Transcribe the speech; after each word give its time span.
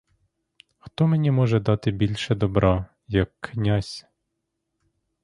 Хто 0.79 1.07
мені 1.07 1.31
може 1.31 1.59
дати 1.59 1.91
більше 1.91 2.35
добра, 2.35 2.85
як 3.07 3.31
князь? 3.41 4.05